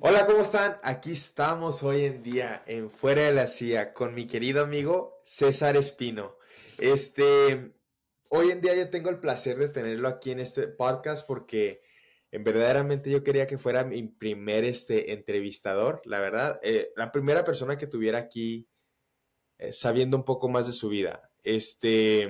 [0.00, 0.76] Hola, ¿cómo están?
[0.82, 5.76] Aquí estamos hoy en día en Fuera de la CIA con mi querido amigo César
[5.76, 6.36] Espino.
[6.78, 7.72] Este,
[8.28, 11.80] hoy en día yo tengo el placer de tenerlo aquí en este podcast porque
[12.32, 17.44] en verdaderamente yo quería que fuera mi primer este, entrevistador, la verdad, eh, la primera
[17.44, 18.68] persona que tuviera aquí
[19.58, 21.30] eh, sabiendo un poco más de su vida.
[21.44, 22.28] Este,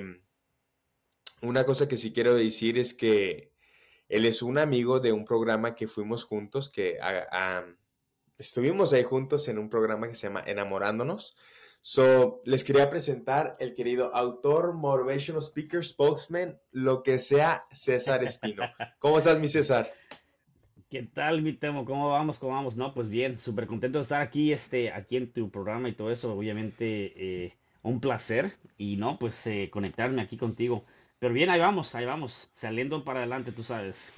[1.41, 3.54] una cosa que sí quiero decir es que
[4.09, 6.97] él es un amigo de un programa que fuimos juntos, que
[8.37, 11.35] estuvimos ahí juntos en un programa que se llama Enamorándonos.
[11.81, 18.63] So, les quería presentar el querido autor, motivational speaker, spokesman, lo que sea, César Espino.
[18.99, 19.91] ¿Cómo estás, mi César?
[20.89, 21.85] ¿Qué tal, mi Temo?
[21.85, 22.39] ¿Cómo vamos?
[22.39, 22.75] ¿Cómo vamos?
[22.75, 26.09] No, pues bien, súper contento de estar aquí, este, aquí en tu programa y todo
[26.09, 26.33] eso.
[26.33, 27.13] Obviamente,
[27.45, 30.85] eh, un placer y no, pues eh, conectarme aquí contigo.
[31.19, 34.11] Pero bien, ahí vamos, ahí vamos, saliendo para adelante, tú sabes.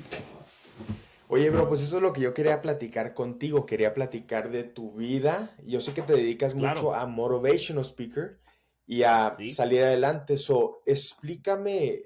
[1.30, 3.66] Oye, bro, pues eso es lo que yo quería platicar contigo.
[3.66, 5.52] Quería platicar de tu vida.
[5.66, 8.40] Yo sé que te dedicas mucho a motivational speaker
[8.86, 10.38] y a salir adelante.
[10.38, 12.04] So, explícame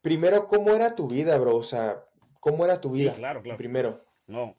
[0.00, 1.56] primero cómo era tu vida, bro.
[1.56, 2.02] O sea,
[2.40, 3.14] cómo era tu vida.
[3.14, 3.58] claro, claro.
[3.58, 4.06] Primero.
[4.26, 4.56] No,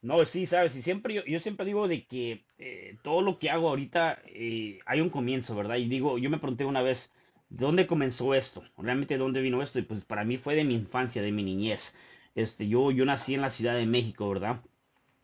[0.00, 0.76] no, sí, sabes.
[0.76, 4.78] Y siempre yo, yo siempre digo de que eh, todo lo que hago ahorita eh,
[4.86, 5.76] hay un comienzo, ¿verdad?
[5.76, 7.12] Y digo, yo me pregunté una vez
[7.52, 8.62] dónde comenzó esto?
[8.78, 9.78] ¿Realmente dónde vino esto?
[9.78, 11.96] Y pues para mí fue de mi infancia, de mi niñez.
[12.34, 14.62] Este, yo, yo nací en la Ciudad de México, ¿verdad?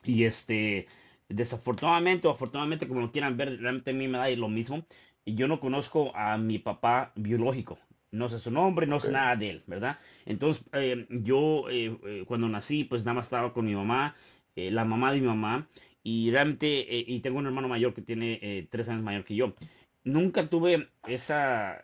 [0.05, 0.87] Y este,
[1.29, 4.84] desafortunadamente o afortunadamente, como lo quieran ver, realmente a mí me da lo mismo.
[5.25, 7.79] Y yo no conozco a mi papá biológico.
[8.11, 9.99] No sé su nombre, no sé nada de él, ¿verdad?
[10.25, 14.15] Entonces, eh, yo eh, eh, cuando nací, pues nada más estaba con mi mamá,
[14.55, 15.69] la mamá de mi mamá,
[16.03, 19.55] y realmente, y tengo un hermano mayor que tiene tres años mayor que yo.
[20.03, 21.81] Nunca tuve esa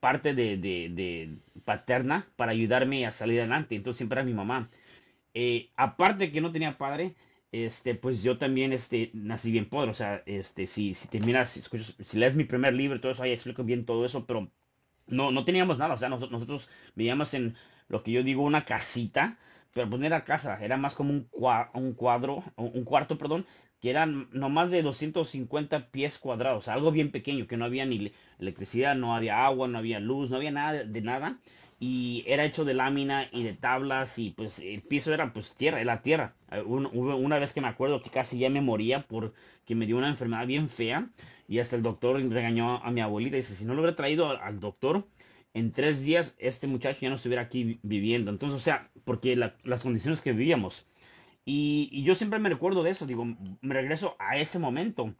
[0.00, 3.74] parte de, de, paterna para ayudarme a salir adelante.
[3.74, 4.68] Entonces siempre era mi mamá.
[5.34, 7.14] Eh, aparte que no tenía padre,
[7.52, 9.90] este, pues yo también este, nací bien pobre.
[9.90, 11.62] O sea, este, si, si te miras, si,
[12.04, 14.50] si lees mi primer libro, todo eso, ahí explico bien todo eso, pero
[15.06, 15.94] no, no teníamos nada.
[15.94, 17.56] O sea, nosotros, nosotros vivíamos en
[17.88, 19.38] lo que yo digo una casita,
[19.72, 21.28] pero pues no era casa, era más como un,
[21.74, 23.46] un cuadro, un cuarto, perdón,
[23.80, 28.12] que eran no más de 250 pies cuadrados, algo bien pequeño, que no había ni
[28.38, 31.38] electricidad, no había agua, no había luz, no había nada de nada,
[31.80, 35.80] y era hecho de lámina y de tablas, y pues el piso era pues tierra,
[35.80, 36.34] era tierra.
[36.50, 40.08] Eh, una vez que me acuerdo que casi ya me moría porque me dio una
[40.08, 41.08] enfermedad bien fea,
[41.46, 44.28] y hasta el doctor regañó a mi abuelita, y dice, si no lo hubiera traído
[44.28, 45.06] al, doctor,
[45.54, 48.30] en tres días este muchacho ya no estuviera aquí viviendo.
[48.30, 50.86] Entonces, o sea, porque las condiciones que vivíamos.
[51.50, 55.14] Y, yo siempre me recuerdo de eso, digo, me regreso a ese momento.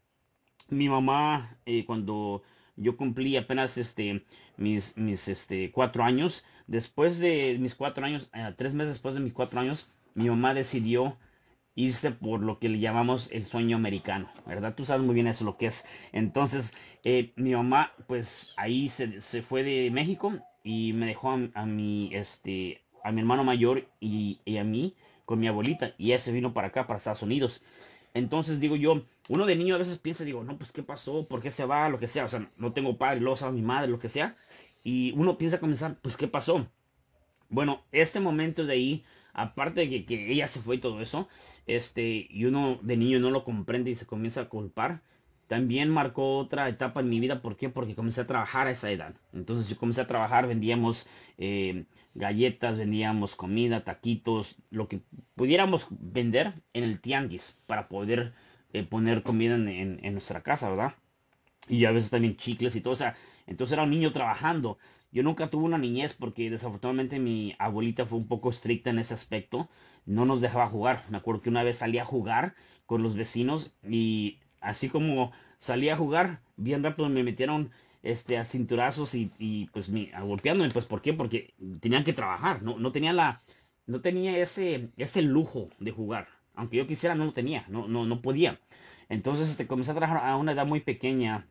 [0.69, 2.43] Mi mamá, eh, cuando
[2.77, 4.27] yo cumplí apenas este,
[4.59, 9.23] mis, mis este, cuatro años, después de mis cuatro años, eh, tres meses después de
[9.23, 11.17] mis cuatro años, mi mamá decidió
[11.75, 14.75] irse por lo que le llamamos el sueño americano, ¿verdad?
[14.75, 15.87] Tú sabes muy bien eso lo que es.
[16.13, 16.75] Entonces,
[17.05, 22.11] eh, mi mamá, pues ahí se, se, fue de México y me dejó a, mi,
[22.13, 24.95] este, a mi hermano mayor y, y a mí
[25.29, 27.61] con mi abuelita y ese vino para acá, para Estados Unidos.
[28.15, 31.43] Entonces digo yo, uno de niño a veces piensa, digo, no, pues qué pasó, por
[31.43, 33.91] qué se va, lo que sea, o sea, no tengo padre, luego sabe mi madre,
[33.91, 34.37] lo que sea,
[34.83, 36.67] y uno piensa comenzar, pues qué pasó.
[37.51, 41.29] Bueno, este momento de ahí, aparte de que, que, ella se fue y todo eso,
[41.67, 45.03] este, y uno de niño no lo comprende y se comienza a culpar,
[45.49, 47.41] también marcó otra etapa en mi vida.
[47.41, 47.71] ¿Por qué?
[47.71, 49.15] Porque comencé a trabajar a esa edad.
[49.33, 55.01] Entonces yo comencé a trabajar, vendíamos eh, galletas, vendíamos comida, taquitos, lo que
[55.35, 58.35] pudiéramos vender en el tianguis para poder
[58.75, 60.95] eh, poner comida en, nuestra casa, ¿verdad?
[61.69, 62.93] Y a veces también chicles y todo.
[62.93, 63.17] O sea,
[63.47, 64.79] entonces era un niño trabajando.
[65.11, 69.15] Yo nunca tuve una niñez porque desafortunadamente mi abuelita fue un poco estricta en ese
[69.15, 69.71] aspecto.
[70.05, 71.05] No nos dejaba jugar.
[71.11, 72.55] Me acuerdo que una vez salí a jugar
[72.85, 77.71] con los vecinos y así como salí a jugar, bien rápido me metieron
[78.03, 81.13] este, a cinturazos y, pues me, a golpeándome, pues ¿por qué?
[81.13, 83.43] Porque tenían que trabajar, no, no tenía la,
[83.87, 88.07] no tenía ese, ese lujo de jugar, aunque yo quisiera no lo tenía, no, no,
[88.07, 88.61] no podía.
[89.09, 91.49] Entonces este, comencé a trabajar a una edad muy pequeña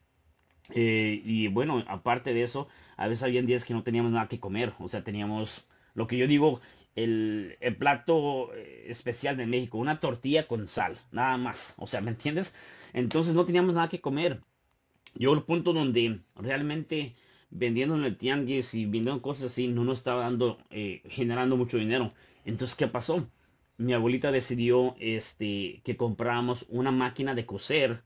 [0.73, 2.67] eh, y bueno, aparte de eso,
[2.97, 6.17] a veces había días que no teníamos nada que comer, o sea, teníamos lo que
[6.17, 6.61] yo digo,
[6.95, 11.75] el, el, plato eh, especial de México, una tortilla con sal, nada más.
[11.77, 12.55] O sea, ¿me entiendes?
[12.93, 14.41] Entonces no teníamos nada que comer.
[15.15, 17.15] Yo el punto donde realmente
[17.49, 21.77] vendiendo en el tianguis y vendiendo cosas así no nos estaba dando, eh, generando mucho
[21.77, 22.13] dinero.
[22.45, 23.27] Entonces, ¿qué pasó?
[23.77, 28.03] Mi abuelita decidió este, que compráramos una máquina de coser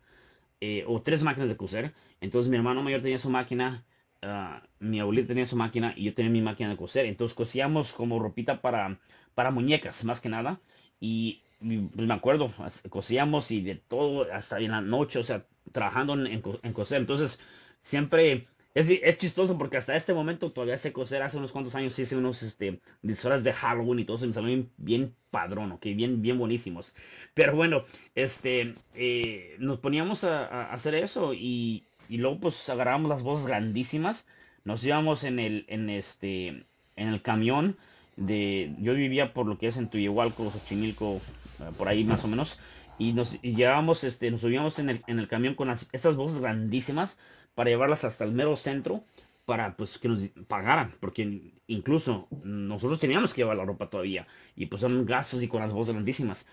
[0.62, 1.94] eh, o tres máquinas de coser.
[2.22, 3.86] Entonces mi hermano mayor tenía su máquina,
[4.24, 7.06] Ah, mi abuelita tenía su máquina y yo tenía mi máquina de coser.
[7.06, 9.00] Entonces cosíamos como ropita para,
[9.34, 10.62] para muñecas, más que nada.
[11.00, 12.52] Y pues me acuerdo,
[12.90, 16.28] cosíamos y de todo hasta en la noche, o sea, trabajando en,
[16.64, 17.00] en coser.
[17.00, 17.40] Entonces,
[17.82, 21.22] siempre es, es, chistoso porque hasta este momento todavía sé coser.
[21.22, 24.28] Hace unos cuantos años hice unos este, disfraces de Halloween y todo eso.
[24.28, 26.96] Me salieron bien, padrón, ok, bien, bien buenísimos.
[27.34, 27.84] Pero bueno,
[28.16, 34.28] este, eh, nos poníamos a, hacer eso y, y, luego pues agarrábamos las voces grandísimas.
[34.64, 37.78] Nos íbamos en el, en este, en el camión
[38.16, 41.22] de, yo vivía por lo que es en Tuyehualco, Xochimilco,
[41.60, 42.60] eh, por ahí más o menos.
[42.98, 46.40] Y nos llevábamos, este, nos subíamos en el, en el camión con las, estas voces
[46.40, 47.20] grandísimas
[47.56, 49.04] para llevarlas hasta el mero centro
[49.46, 54.68] para pues que nos pagaran, porque incluso nosotros teníamos que llevar la ropa todavía y
[54.68, 56.46] pues son gastos y con las voces grandísimas.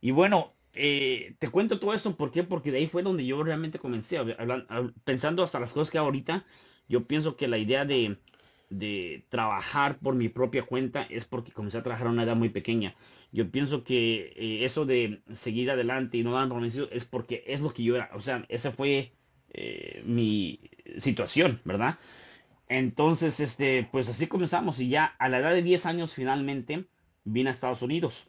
[0.00, 2.44] Y bueno, eh, te cuento todo esto, ¿por qué?
[2.44, 4.18] Porque de ahí fue donde yo realmente comencé,
[5.04, 6.44] pensando hasta las cosas que ahorita,
[6.88, 8.18] yo pienso que la idea de,
[8.70, 12.48] de trabajar por mi propia cuenta es porque comencé a trabajar a una edad muy
[12.50, 12.94] pequeña.
[13.32, 17.60] Yo pienso que eh, eso de seguir adelante y no dar compromiso es porque es
[17.60, 19.12] lo que yo era, o sea, ese fue
[19.52, 20.60] eh, mi
[20.98, 21.98] situación, ¿verdad?
[22.68, 26.86] Entonces, este, pues así comenzamos y ya a la edad de 10 años finalmente
[27.24, 28.26] vine a Estados Unidos.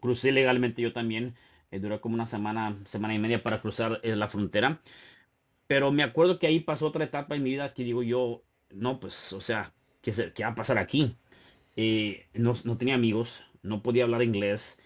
[0.00, 1.34] Crucé legalmente yo también,
[1.70, 4.80] eh, duró como una semana, semana y media para cruzar eh, la frontera.
[5.66, 8.42] Pero me acuerdo que ahí pasó otra etapa en mi vida que digo yo,
[8.74, 9.72] no, pues, o sea,
[10.02, 11.16] ¿qué, qué va a pasar aquí?
[12.34, 14.78] no, no tenía amigos, no podía hablar inglés,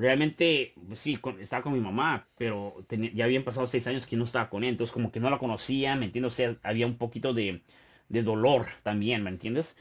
[0.00, 2.84] realmente, pues sí, estaba con mi mamá, pero
[3.14, 5.38] ya habían pasado seis años que no estaba con él, entonces como que no la
[5.38, 6.42] conocía, ¿me entiendes?
[6.62, 7.62] Había un poquito de,
[8.08, 9.76] dolor también, ¿me entiendes?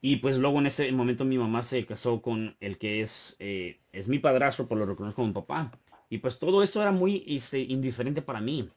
[0.00, 3.80] Y pues luego en ese momento mi mamá se casó con el que es, eh,
[3.92, 5.72] es mi padrastro, por lo reconozco como mi papá.
[6.10, 8.68] Y pues todo esto era muy este, indiferente para mí.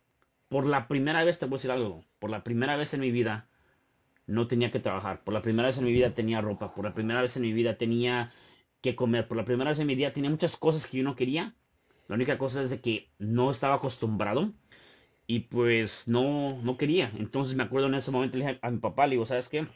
[0.50, 3.12] Por la primera vez, te voy a decir algo, por la primera vez en mi
[3.12, 3.48] vida
[4.32, 6.94] no tenía que trabajar, por la primera vez en mi vida tenía ropa, por la
[6.94, 8.32] primera vez en mi vida tenía
[8.82, 9.28] que comer.
[9.28, 11.56] Por la primera vez en mi vida tenía muchas cosas que yo no quería.
[12.08, 14.54] La única cosa es de que no estaba acostumbrado
[15.28, 17.12] y pues no, no quería.
[17.18, 19.68] Entonces me acuerdo en ese momento le dije a mi papá, le digo, ¿sabes qué?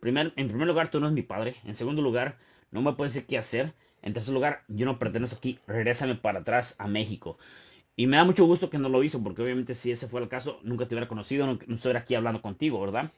[0.00, 1.56] Primer, en primer lugar, tú no eres mi padre.
[1.64, 2.38] En segundo lugar,
[2.70, 3.74] no me puedes decir qué hacer.
[4.02, 5.58] En tercer lugar, yo no pertenezco aquí.
[5.66, 7.38] Regrésame para atrás a México.
[7.96, 10.28] Y me da mucho gusto que no lo hizo, porque obviamente si ese fue el
[10.28, 13.12] caso, nunca te hubiera conocido, no, no estuviera aquí hablando contigo, ¿verdad?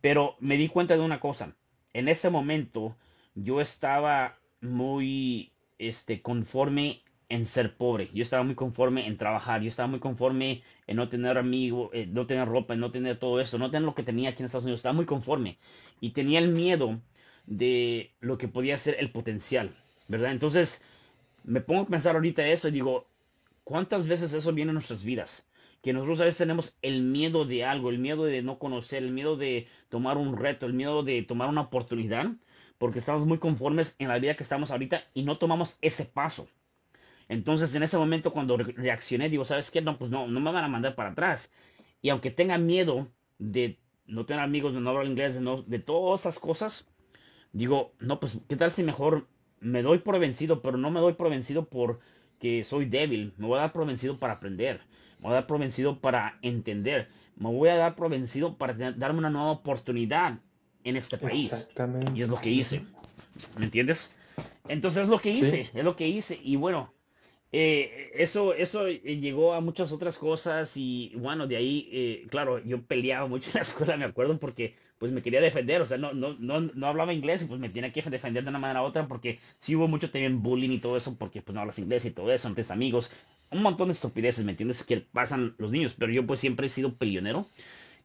[0.00, 1.54] Pero me di cuenta de una cosa.
[1.92, 2.96] En ese momento,
[3.34, 9.68] yo estaba muy este, conforme en ser pobre, yo estaba muy conforme en trabajar, yo
[9.68, 13.40] estaba muy conforme en no tener amigos, eh, no tener ropa, en no tener todo
[13.40, 15.58] esto, no tener lo que tenía aquí en Estados Unidos, estaba muy conforme
[16.00, 17.00] y tenía el miedo
[17.46, 19.74] de lo que podía ser el potencial,
[20.08, 20.30] ¿verdad?
[20.32, 20.84] Entonces
[21.44, 23.06] me pongo a pensar ahorita eso y digo,
[23.64, 25.48] ¿cuántas veces eso viene en nuestras vidas?
[25.86, 29.12] Que nosotros a veces tenemos el miedo de algo, el miedo de no conocer, el
[29.12, 32.26] miedo de tomar un reto, el miedo de tomar una oportunidad
[32.76, 36.48] porque estamos muy conformes en la vida que estamos ahorita y no tomamos ese paso.
[37.28, 39.80] Entonces, en ese momento, cuando reaccioné, digo, ¿sabes qué?
[39.80, 41.52] No, pues no, no me van a mandar para atrás.
[42.02, 43.06] Y aunque tenga miedo
[43.38, 46.88] de no tener amigos, de no hablar inglés, de, no, de todas esas cosas,
[47.52, 49.28] digo, no, pues, ¿qué tal si mejor
[49.60, 53.34] me doy por vencido, pero no me doy por vencido porque soy débil?
[53.36, 54.80] Me voy a dar por vencido para aprender,
[55.18, 58.74] me voy a dar por vencido para entender, me voy a dar por vencido para
[58.92, 60.38] darme una nueva oportunidad
[60.84, 61.52] en este país.
[61.52, 62.12] Exactamente.
[62.14, 62.82] Y es lo que hice.
[63.58, 64.14] ¿Me entiendes?
[64.68, 66.38] Entonces es lo que hice, es lo que hice.
[66.42, 66.92] Y bueno,
[67.52, 72.62] eh, eso, eso eh, llegó a muchas otras cosas y bueno, de ahí, eh, claro,
[72.64, 75.98] yo peleaba mucho en la escuela, me acuerdo, porque pues me quería defender, o sea,
[75.98, 78.82] no, no, no, no hablaba inglés y pues me tenía que defender de una manera
[78.82, 81.78] u otra porque sí hubo mucho también bullying y todo eso porque pues no hablas
[81.78, 83.12] inglés y todo eso, antes amigos,
[83.50, 84.84] un montón de estupideces, ¿me entiendes?
[84.84, 87.46] Que pasan los niños, pero yo pues siempre he sido peleonero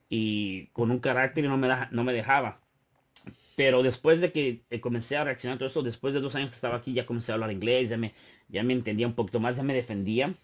[0.10, 2.60] y con un carácter y no me, dejaba.
[3.56, 6.50] Pero después de que eh, comencé a reaccionar a todo eso, después de dos años
[6.50, 8.14] que estaba aquí, ya comencé a hablar inglés, ya me,
[8.50, 10.36] ya me entendía un poquito más, ya me defendía.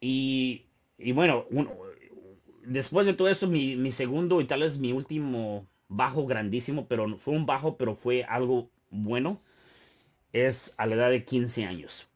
[0.00, 0.66] Y,
[0.98, 1.46] y bueno,
[2.64, 7.18] después de todo eso, mi, mi, segundo y tal vez mi último bajo grandísimo, pero
[7.18, 9.40] fue un bajo, pero fue algo bueno,
[10.32, 12.06] es a la edad de 15 años.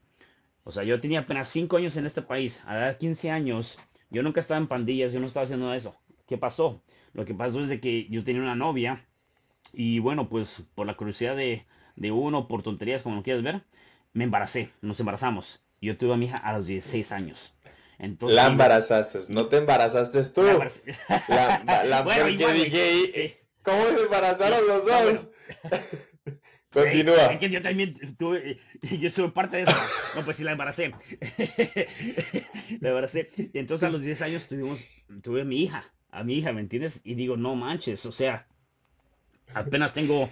[0.64, 2.62] O sea, yo tenía apenas 5 años en este país.
[2.67, 3.79] A la edad de 15 años,
[4.11, 5.97] yo nunca estaba en pandillas, yo no estaba haciendo eso.
[6.26, 6.83] ¿Qué pasó?
[7.12, 9.05] Lo que pasó es de que yo tenía una novia
[9.73, 11.64] y bueno, pues por la curiosidad de,
[12.11, 13.62] uno, por tonterías, como lo quieras ver,
[14.12, 15.62] me embaracé, nos embarazamos.
[15.81, 17.55] Yo tuve a mi hija a los 16 años.
[17.99, 20.43] Entonces, la embarazaste, no te embarazaste tú.
[21.29, 25.26] La, la, bueno, dije, ¿cómo se embarazaron los dos?
[26.73, 27.37] Continúa.
[27.39, 29.73] yo también tuve, yo estuve parte de eso.
[30.15, 30.93] No, pues sí, la embaracé.
[32.81, 33.29] la embaracé.
[33.53, 34.81] Y entonces a los 10 años tuvimos,
[35.23, 37.00] tuve a mi hija, a mi hija, ¿me entiendes?
[37.03, 38.47] Y digo, no manches, o sea,
[39.53, 40.31] apenas tengo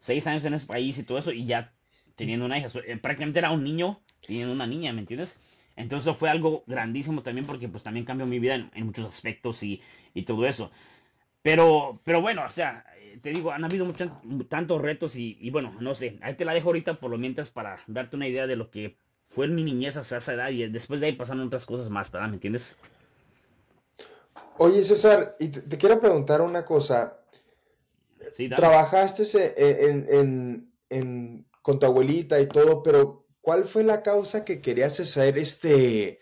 [0.00, 1.72] seis años en ese país y todo eso, y ya
[2.16, 2.68] teniendo una hija.
[2.86, 5.40] Eh, prácticamente era un niño teniendo una niña, ¿me entiendes?
[5.76, 9.80] Entonces fue algo grandísimo también porque pues también cambió mi vida en, muchos aspectos y,
[10.12, 10.72] y, todo eso.
[11.48, 12.84] Pero, pero bueno, o sea,
[13.22, 14.10] te digo, han habido muchos,
[14.50, 17.48] tantos retos y, y, bueno, no sé, ahí te la dejo ahorita por lo mientras
[17.48, 18.98] para darte una idea de lo que
[19.30, 22.10] fue en mi niñez hasta esa edad y después de ahí pasaron otras cosas más,
[22.10, 22.28] ¿verdad?
[22.28, 22.76] ¿Me entiendes?
[24.58, 27.18] Oye, César, y te, quiero preguntar una cosa.
[28.34, 29.24] Sí, Trabajaste
[29.56, 35.38] en, en, con tu abuelita y todo, pero ¿cuál fue la causa que querías ser
[35.38, 36.20] este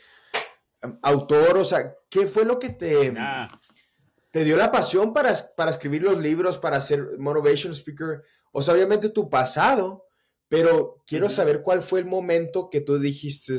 [1.03, 1.59] autor?
[1.59, 3.13] O sea, ¿qué fue lo que te,
[4.37, 8.23] te dio la pasión para, para escribir los libros, para ser motivation speaker?
[8.53, 10.05] O sea, obviamente tu pasado,
[10.47, 13.57] pero quiero saber cuál fue el momento que tú dijiste,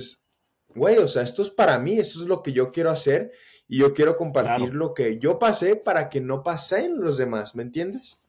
[0.76, 3.32] güey, o sea, esto es para mí, esto es lo que yo quiero hacer
[3.68, 7.64] y yo quiero compartir lo que yo pasé para que no pasen los demás, ¿me
[7.64, 8.20] entiendes?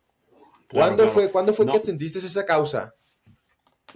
[0.73, 2.95] ¿Cuándo, Fue, ¿Cuándo fue que sentiste esa causa?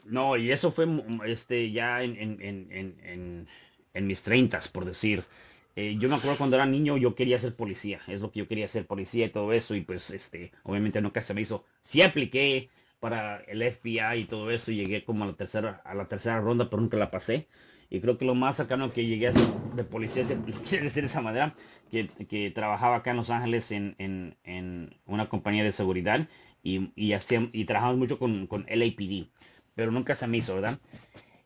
[0.05, 0.87] No, y eso fue
[1.25, 3.49] este, ya en, en, en,
[3.95, 5.25] en mis treintas, por decir.
[5.75, 8.49] Eh, yo me acuerdo cuando era niño, yo quería ser policía, es lo que yo
[8.49, 11.65] quería ser policía y todo eso, y pues, este, obviamente nunca se me hizo.
[11.83, 12.69] Sí apliqué
[13.01, 16.41] para el FBI y todo eso, y llegué como a la tercera, a la tercera
[16.41, 17.49] ronda, pero nunca la pasé.
[17.91, 20.25] Y creo que lo más cercano que llegué a ser de policía,
[20.69, 21.55] quiere decir de esa manera,
[21.91, 26.29] que, que, trabajaba acá en Los Ángeles en, en, en una compañía de seguridad
[26.63, 27.15] y, y,
[27.53, 29.27] y trabajamos mucho con, con LAPD,
[29.75, 30.79] pero nunca se me hizo, ¿verdad?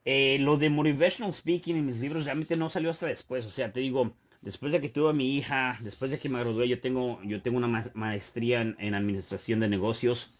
[0.08, 3.44] Eh, lo de motivational speaking en mis libros realmente no salió hasta después.
[3.44, 6.38] O sea, te digo, después de que tuve a mi hija, después de que me
[6.38, 10.32] gradué, yo tengo, yo tengo una maestría en, administración de negocios.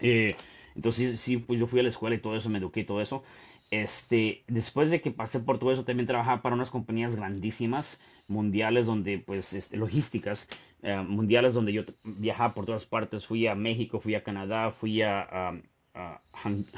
[0.00, 0.34] Eh,
[0.74, 3.02] entonces, sí, pues yo fui a la escuela y todo eso, me eduqué y todo
[3.02, 3.22] eso.
[3.70, 8.86] Este, después de que pasé por todo eso, también trabajaba para unas compañías grandísimas, mundiales,
[8.86, 10.48] donde, pues, este, logísticas,
[10.82, 13.26] eh, mundiales, donde yo viajaba por todas partes.
[13.26, 15.60] Fui a México, fui a Canadá, fui a,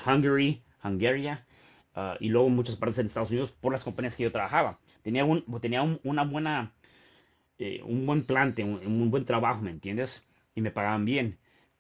[0.06, 1.45] Hungary, Hungaria,
[1.96, 4.78] Ah, y luego muchas partes en Estados Unidos por las compañías que yo trabajaba.
[5.02, 6.74] Tenía un, tenía una buena,
[7.58, 10.22] eh, un buen plante, un, buen trabajo, ¿me entiendes?
[10.54, 11.38] Y me pagaban bien.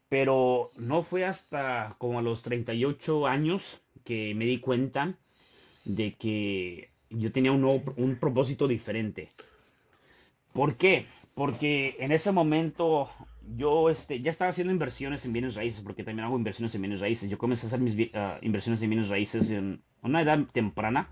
[0.08, 5.18] Pero no fue hasta como a los 38 años que me di cuenta
[5.84, 9.32] de que yo tenía un, un propósito diferente.
[10.54, 11.06] ¿Por qué?
[11.34, 13.10] Porque en ese momento
[13.54, 17.00] yo este, ya estaba haciendo inversiones en bienes raíces, porque también hago inversiones en bienes
[17.00, 17.28] raíces.
[17.28, 21.08] Yo comencé a hacer mis ah, inversiones en bienes raíces en una edad temprana,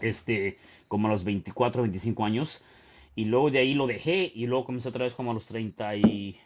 [0.00, 0.58] este,
[0.88, 2.62] como a los 24, 25 años.
[3.14, 6.40] Y luego de ahí lo dejé y luego comencé otra vez como a los 33,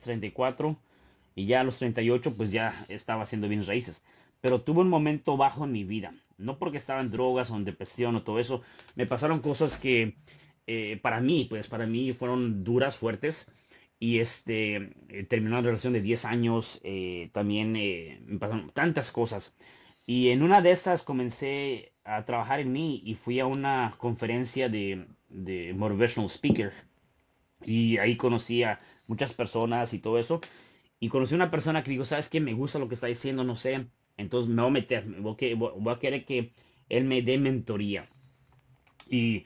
[0.00, 0.76] 34.
[1.34, 4.04] Y ya a los 38 pues ya estaba haciendo bienes raíces.
[4.40, 6.14] Pero tuve un momento bajo en mi vida.
[6.38, 8.62] No porque estaba en drogas o en depresión o todo eso.
[8.94, 10.16] Me pasaron cosas que
[10.66, 13.50] eh, para mí, pues para mí fueron duras, fuertes
[13.98, 19.10] y este eh, terminó una relación de 10 años, eh, también eh, me pasaron tantas
[19.10, 19.54] cosas.
[20.06, 24.68] Y en una de esas comencé a trabajar en mí y fui a una conferencia
[24.68, 26.72] de, de motivational speaker.
[27.64, 30.40] Y ahí conocí a muchas personas y todo eso.
[31.00, 32.40] Y conocí a una persona que dijo, ¿sabes qué?
[32.40, 33.86] Me gusta lo que está diciendo, no sé.
[34.16, 36.52] Entonces me voy a meter, voy a, querer que
[36.88, 38.08] él me dé mentoría.
[39.10, 39.44] Y,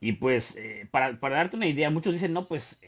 [0.00, 0.58] y pues,
[0.90, 2.80] para, para, darte una idea, muchos dicen, no, pues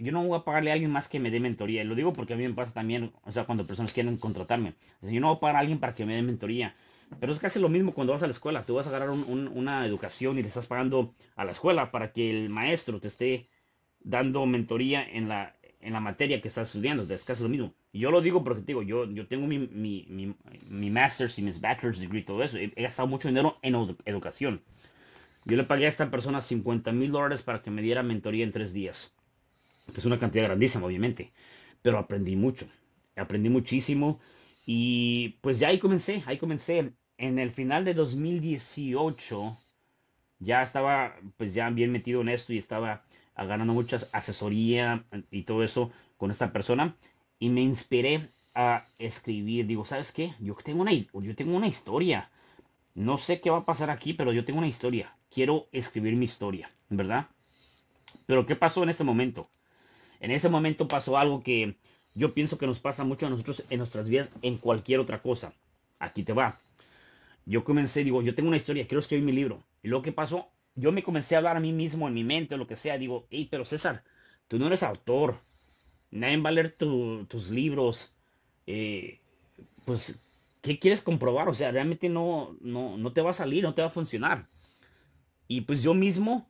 [0.00, 1.82] yo no voy a pagarle a alguien más que me dé mentoría.
[1.82, 4.74] Y lo digo porque a mí me pasa también, o sea, cuando personas quieren contratarme.
[5.02, 6.74] O yo no voy a pagar a alguien para que me dé mentoría.
[7.20, 8.64] Pero es casi lo mismo cuando vas a la escuela.
[8.64, 12.30] Tú vas a agarrar una educación y le estás pagando a la escuela para que
[12.30, 13.48] el maestro te esté
[14.00, 17.12] dando mentoría en la, en la materia que estás estudiando.
[17.12, 17.74] Es casi lo mismo.
[17.92, 20.34] Yo lo digo porque te digo, yo, yo tengo mi, mi, mi,
[20.68, 22.58] mi master's y mis bachelor's degree todo eso.
[22.58, 23.74] He, gastado mucho dinero en
[24.04, 24.62] educación.
[25.46, 28.52] Yo le pagué a esta persona 50 mil dólares para que me diera mentoría en
[28.52, 29.14] tres días
[29.96, 31.32] es una cantidad grandísima, obviamente,
[31.82, 32.66] pero aprendí mucho,
[33.16, 34.20] aprendí muchísimo
[34.66, 36.92] y pues ya ahí comencé, ahí comencé.
[37.16, 39.58] En el final de 2018
[40.38, 43.04] ya estaba pues ya bien metido en esto y estaba
[43.36, 46.96] ganando mucha asesoría y todo eso con esta persona
[47.38, 49.66] y me inspiré a escribir.
[49.66, 50.34] Digo, ¿sabes qué?
[50.40, 52.30] Yo tengo una, yo tengo una historia.
[52.94, 55.16] No sé qué va a pasar aquí, pero yo tengo una historia.
[55.30, 57.28] Quiero escribir mi historia, ¿verdad?
[58.26, 59.48] Pero ¿qué pasó en ese momento?
[60.20, 61.76] En ese momento pasó algo que
[62.14, 65.54] yo pienso que nos pasa mucho a nosotros en nuestras vidas en cualquier otra cosa.
[65.98, 66.60] Aquí te va.
[67.46, 69.62] Yo comencé, digo, yo tengo una historia, quiero escribir mi libro.
[69.82, 72.56] Y lo que pasó, yo me comencé a hablar a mí mismo en mi mente,
[72.56, 72.98] lo que sea.
[72.98, 74.02] Digo, hey, pero César,
[74.48, 75.40] tú no eres autor.
[76.10, 78.12] Nadie va a leer tus libros.
[78.66, 79.20] Eh,
[79.84, 80.20] pues,
[80.60, 81.48] ¿qué quieres comprobar?
[81.48, 84.48] O sea, realmente no, no, no te va a salir, no te va a funcionar.
[85.46, 86.48] Y pues yo mismo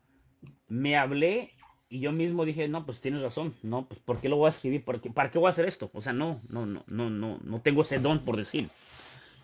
[0.67, 1.53] me hablé
[1.89, 4.51] y yo mismo dije, no, pues tienes razón, no, pues ¿por qué lo voy a
[4.51, 4.85] escribir?
[4.85, 5.91] ¿Para qué, ¿Para qué voy a hacer esto?
[5.95, 8.69] O sea, no, no, no, no, no, no tengo ese don por decir.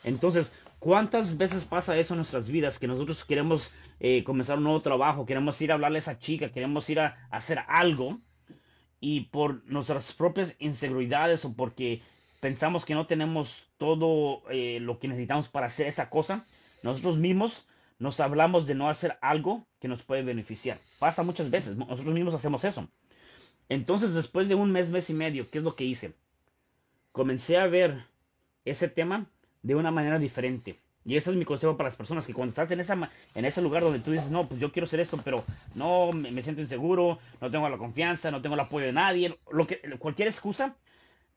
[0.04, 0.52] Entonces,
[0.84, 5.24] ¿Cuántas veces pasa eso en nuestras vidas que nosotros queremos eh, comenzar un nuevo trabajo,
[5.24, 8.20] queremos ir a hablarle a esa chica, queremos ir a, hacer algo
[9.00, 12.02] y por nuestras propias inseguridades o porque
[12.40, 16.44] pensamos que no tenemos todo eh, lo que necesitamos para hacer esa cosa,
[16.82, 17.66] nosotros mismos
[17.98, 20.78] nos hablamos de no hacer algo que nos puede beneficiar.
[20.98, 22.88] Pasa muchas veces, nosotros mismos hacemos eso.
[23.68, 26.12] Entonces, después de un mes, mes y medio, ¿qué es lo que hice?
[27.12, 28.04] Comencé a ver
[28.64, 29.26] ese tema
[29.62, 30.76] de una manera diferente.
[31.06, 33.60] Y ese es mi consejo para las personas, que cuando estás en, esa, en ese
[33.60, 37.18] lugar donde tú dices, no, pues yo quiero hacer esto, pero no, me, siento inseguro,
[37.42, 40.76] no tengo la confianza, no tengo el apoyo de nadie, lo que, cualquier excusa,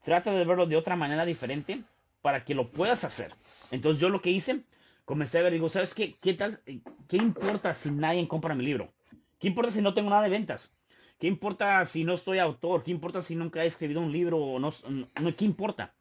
[0.03, 1.81] trata de verlo de otra manera diferente
[2.21, 3.33] para que lo puedas hacer.
[3.71, 4.61] Entonces yo lo que hice,
[5.07, 6.17] comencé a ver, digo, ¿sabes qué?
[6.19, 6.59] ¿Qué, tal,
[7.07, 8.91] qué importa si nadie compra mi libro?
[9.39, 10.75] ¿Qué importa si no tengo nada de ventas?
[11.17, 12.83] ¿Qué importa si no estoy autor?
[12.83, 14.37] ¿Qué importa si nunca he escrito un libro?
[14.37, 14.69] O no,
[15.15, 15.93] no, ¿Qué importa?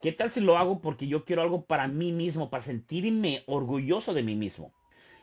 [0.00, 4.14] ¿Qué tal si lo hago porque yo quiero algo para mí mismo, para sentirme orgulloso
[4.14, 4.72] de mí mismo?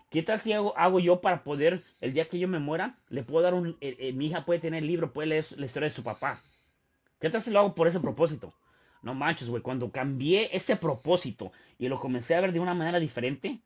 [0.09, 3.23] ¿Qué tal si hago, hago yo para poder, el día que yo me muera, le
[3.23, 5.87] puedo dar un, eh, eh, mi hija puede tener el libro, puede leer la historia
[5.87, 6.41] de su papá?
[7.21, 8.53] ¿Qué tal si lo hago por ese propósito?
[9.01, 12.99] No manches, güey, cuando cambié ese propósito y lo comencé a ver de una manera
[12.99, 13.59] diferente,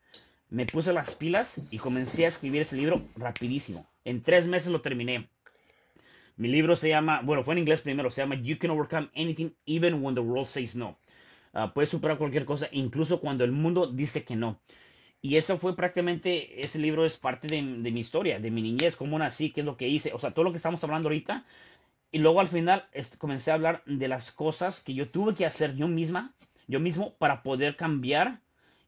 [0.50, 3.88] me puse las pilas y comencé a escribir ese libro rapidísimo.
[4.06, 5.28] En tres meses lo terminé.
[6.38, 9.52] Mi libro se llama, bueno, fue en inglés primero, se llama You Can Overcome Anything
[9.66, 10.98] Even When the World Says No.
[11.54, 14.60] Ah, puedes superar cualquier cosa, incluso cuando el mundo dice que no.
[15.22, 19.18] Y eso fue prácticamente, ese libro es parte de, mi historia, de mi niñez, cómo
[19.18, 21.46] nací, qué es lo que hice, o sea, todo lo que estamos hablando ahorita.
[22.16, 25.76] Y luego al final comencé a hablar de las cosas que yo tuve que hacer
[25.76, 26.34] yo misma,
[26.66, 28.40] yo mismo, para poder cambiar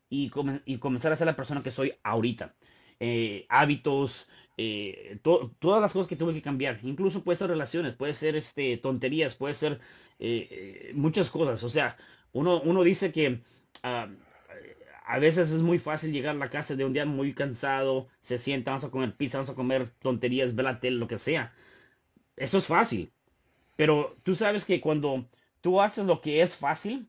[0.09, 2.55] y, comenzar a ser la persona que soy ahorita.
[3.01, 8.13] Eh, hábitos, eh, todas las cosas que tuve que cambiar, incluso puede ser relaciones, puede
[8.13, 9.81] ser este, tonterías, puede ser
[10.19, 11.61] eh, muchas cosas.
[11.65, 11.97] O sea,
[12.31, 13.41] uno, dice que
[13.83, 14.07] ah,
[15.05, 18.39] a veces es muy fácil llegar a la casa de un día muy cansado, se
[18.39, 21.53] sienta, vamos a comer pizza, vamos a comer tonterías, ver la tele, lo que sea.
[22.37, 23.11] Eso es fácil.
[23.77, 25.25] Pero tú sabes que cuando
[25.61, 27.07] tú haces lo que es fácil,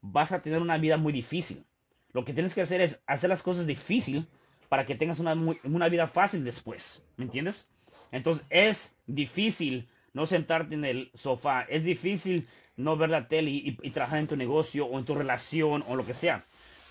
[0.00, 1.66] vas a tener una vida muy difícil.
[2.12, 4.26] Lo que tienes que hacer es hacer las cosas difícil
[4.70, 7.04] para que tengas una, una vida fácil después.
[7.18, 7.68] ¿Me entiendes?
[8.12, 11.62] Entonces es difícil no sentarte en el sofá.
[11.62, 15.84] Es difícil no ver la tele y, trabajar en tu negocio o en tu relación
[15.88, 16.44] o lo que sea.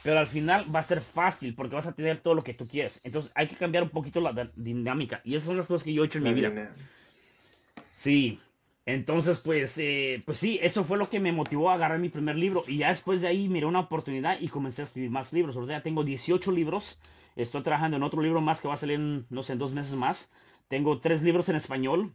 [0.04, 2.68] Pero al final va a ser fácil porque vas a tener todo lo que tú
[2.68, 3.02] quieres.
[3.04, 5.22] Entonces hay que cambiar un poquito la dinámica.
[5.24, 6.70] Y esas son las cosas que yo he hecho en mi vida.
[7.96, 8.40] Sí.
[8.86, 12.36] Entonces, pues, eh, pues sí, eso fue lo que me motivó a agarrar mi primer
[12.36, 12.64] libro.
[12.68, 15.58] Y ya después de ahí miré una oportunidad y comencé a escribir más libros.
[15.68, 17.00] Sea, tengo 18 libros.
[17.36, 19.96] Estoy trabajando en otro libro más que va a salir, no sé, en dos meses
[19.96, 20.32] más.
[20.68, 22.14] Tengo tres libros en español.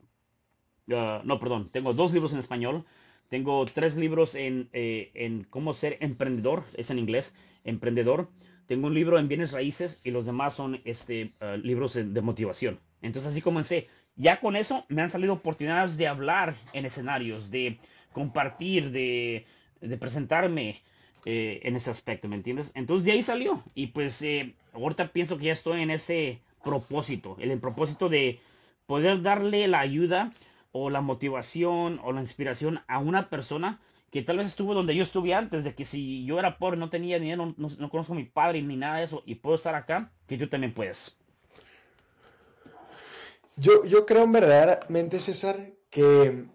[0.92, 2.84] Ah, no, perdón, tengo dos libros en español.
[3.28, 8.28] Tengo tres libros en, eh, en cómo ser emprendedor, es en inglés, emprendedor.
[8.66, 12.78] Tengo un libro en bienes raíces y los demás son este, ah, libros de, motivación.
[13.02, 13.88] Entonces así comencé.
[14.16, 17.78] Ya con eso me han salido oportunidades de hablar en escenarios, de
[18.12, 19.46] compartir, de,
[19.98, 20.82] presentarme
[21.24, 22.72] eh, en ese aspecto, ¿me entiendes?
[22.74, 23.62] Entonces de ahí salió.
[23.74, 28.40] Y pues eh, ahorita pienso que ya estoy en ese propósito, el propósito de
[28.86, 30.30] poder darle la ayuda
[30.72, 35.02] o la motivación o la inspiración a una persona que tal vez estuvo donde yo
[35.02, 38.16] estuve antes, de que si yo era pobre, no tenía dinero, no, no, conozco a
[38.16, 41.16] mi padre ni nada de eso, y puedo estar acá, que tú también puedes.
[43.60, 46.46] Yo, yo creo verdaderamente, César, que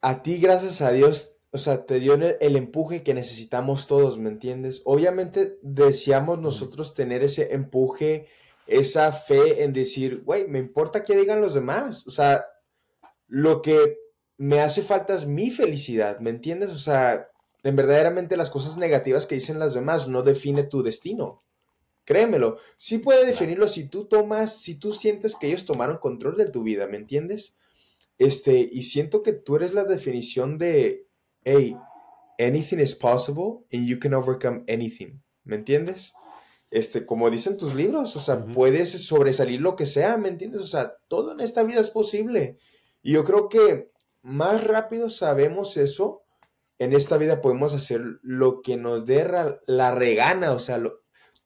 [0.00, 4.18] a ti, gracias a Dios, o sea, te dio el, el empuje que necesitamos todos,
[4.18, 4.82] ¿me entiendes?
[4.84, 8.26] Obviamente deseamos nosotros tener ese empuje
[8.66, 12.06] esa fe en decir, güey, me importa que digan los demás.
[12.06, 12.44] O sea,
[13.28, 13.98] lo que
[14.36, 16.70] me hace falta es mi felicidad, ¿me entiendes?
[16.72, 17.28] O sea,
[17.62, 21.38] en verdaderamente las cosas negativas que dicen las demás no define tu destino.
[22.08, 26.48] Créemelo, sí puede definirlo si tú tomas, si tú sientes que ellos tomaron control de
[26.48, 27.58] tu vida, ¿me entiendes?
[28.16, 31.06] Este, y siento que tú eres la definición de,
[31.44, 31.76] hey,
[32.38, 36.14] anything is possible and you can overcome anything, ¿me entiendes?
[36.70, 40.62] este, como dicen tus libros, o sea, puedes sobresalir lo que sea, ¿me entiendes?
[40.62, 42.56] O sea, todo en esta vida es posible.
[43.02, 43.90] Y yo creo que
[44.22, 46.22] más rápido sabemos eso,
[46.78, 49.28] en esta vida podemos hacer lo que nos dé
[49.66, 50.80] la regana, o sea,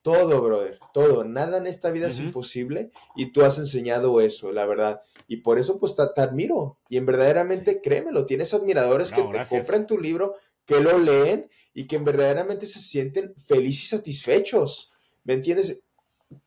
[0.03, 4.67] todo, brother, todo, nada en esta vida es imposible y tú has enseñado eso, la
[4.67, 5.01] verdad.
[5.29, 9.87] Y por eso pues te, admiro y en verdaderamente créemelo, tienes admiradores que te compran
[9.87, 10.35] tu libro,
[10.67, 14.93] que lo leen y que verdaderamente se sienten felices y satisfechos.
[15.25, 15.81] ¿Me entiendes?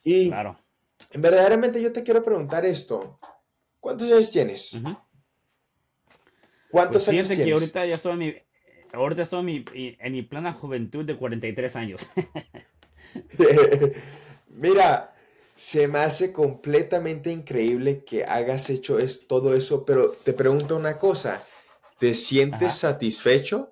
[0.03, 0.59] Y claro.
[1.13, 3.19] verdaderamente yo te quiero preguntar esto.
[3.79, 4.77] ¿Cuántos años tienes?
[6.69, 7.45] ¿Cuántos pues años tienes?
[7.45, 8.33] que ahorita ya estoy en mi...
[8.91, 12.09] ahorita estoy en mi, en mi plena juventud de 43 años.
[14.49, 15.13] Mira,
[15.55, 20.97] se me hace completamente increíble que hagas hecho es, todo eso, pero te pregunto una
[20.97, 21.43] cosa,
[21.97, 23.71] ¿te sientes satisfecho?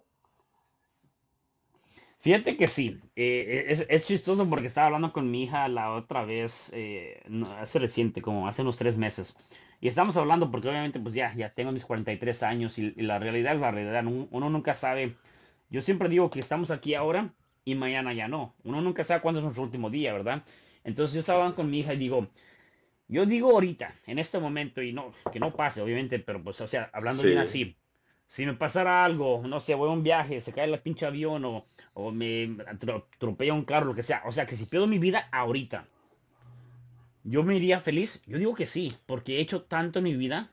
[2.20, 6.72] Fíjate que sí, eh, es, chistoso porque estaba hablando con mi hija la otra vez,
[6.74, 7.22] eh,
[7.58, 9.36] hace reciente, como hace unos tres meses,
[9.82, 13.56] y estamos hablando porque obviamente pues ya, ya tengo mis 43 años y, la realidad
[13.56, 15.18] es la realidad, uno nunca sabe,
[15.70, 17.34] yo siempre digo que estamos aquí ahora
[17.66, 20.44] y mañana ya no, uno nunca sabe cuándo es nuestro último día, ¿verdad?
[20.84, 22.28] Entonces yo estaba hablando con mi hija y digo,
[23.08, 26.68] yo digo ahorita, en este momento, y no, que no pase, obviamente, pero pues, o
[26.68, 27.76] sea, hablando bien así,
[28.28, 31.46] si me pasara algo, no sé, voy a un viaje, se cae el pinche avión
[31.46, 35.00] o, o me atropella un carro, lo que sea, o sea, que si pierdo mi
[35.00, 35.86] vida ahorita,
[37.24, 38.22] yo me iría feliz.
[38.26, 40.52] Yo digo que sí, porque he hecho tanto en mi vida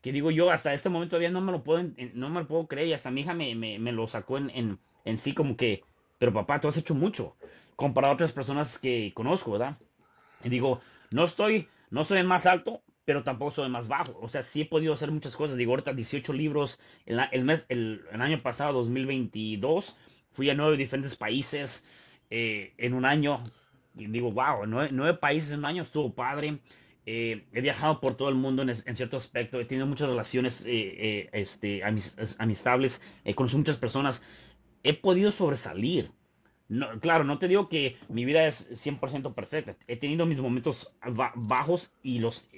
[0.00, 1.82] que digo yo, hasta este momento todavía no me lo puedo,
[2.14, 4.50] no me lo puedo creer y hasta mi hija me, me, me lo sacó en,
[4.50, 5.82] en, en sí como que,
[6.18, 7.36] pero papá, tú has hecho mucho
[7.76, 9.78] comparado a otras personas que conozco, ¿verdad?
[10.42, 14.18] Y digo, no estoy, no soy el más alto, pero tampoco soy el más bajo.
[14.20, 15.56] O sea, sí he podido hacer muchas cosas.
[15.56, 16.80] Digo, ahorita 18 libros.
[17.04, 19.96] El, el mes, el, año pasado, 2022,
[20.32, 21.86] fui a nueve diferentes países
[22.30, 23.44] eh, en un año.
[23.94, 26.58] Y digo, wow, nueve, países en un año, estuvo padre.
[27.06, 29.60] Eh, he viajado por todo el mundo en, cierto aspecto.
[29.60, 31.82] He tenido muchas relaciones eh, este,
[32.38, 33.00] amistables.
[33.24, 34.24] He conocido muchas personas.
[34.86, 36.12] He podido sobresalir.
[36.68, 39.74] No, claro, no te digo que mi vida es 100% perfecta.
[39.88, 40.92] He tenido mis momentos
[41.34, 42.48] bajos y los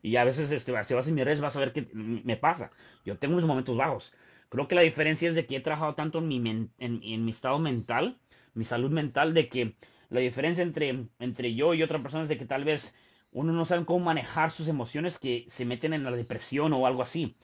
[0.00, 2.70] y a veces este, si vas en mis redes vas a ver qué me pasa.
[3.04, 4.14] Yo tengo mis momentos bajos.
[4.48, 7.58] Creo que la diferencia es de que he trabajado tanto en mi, en, mi estado
[7.58, 8.16] mental,
[8.54, 9.74] mi salud mental, de que
[10.08, 12.96] la diferencia entre, entre yo y otra persona es de que tal vez
[13.32, 17.02] uno no sabe cómo manejar sus emociones que se meten en la depresión o algo
[17.02, 17.34] así.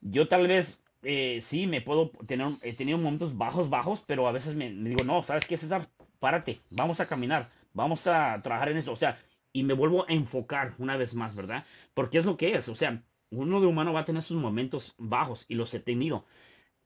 [0.00, 4.32] Yo tal vez eh, sí, me puedo tener, he tenido momentos bajos, bajos, pero a
[4.32, 5.88] veces me, digo, no, ¿sabes qué, César?
[6.18, 9.16] Párate, vamos a caminar, vamos a trabajar en esto, o sea,
[9.52, 11.64] y me vuelvo a enfocar una vez más, ¿verdad?
[11.94, 14.96] Porque es lo que es, o sea, uno de humano va a tener sus momentos
[14.98, 16.24] bajos y los he tenido,